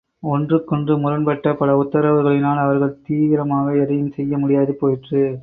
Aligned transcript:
ஒன்றுக் 0.23 0.67
கொன்று 0.67 0.97
முரண்பட்ட 0.97 1.53
பல 1.53 1.83
உத்தரவுகளினால் 1.83 2.57
அவர்கள் 2.57 3.01
தீவிரமாக 3.01 3.75
எதையும் 3.75 4.11
செய்ய 4.11 4.37
முடியாது 4.37 4.73
போயிற்று. 4.75 5.39